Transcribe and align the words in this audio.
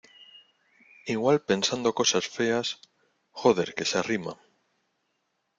igual 1.15 1.37
pensando 1.49 1.95
cosas 1.99 2.25
feas... 2.35 2.67
joder, 3.39 3.69
que 3.77 3.85
se 3.89 3.95
arrima. 4.01 4.33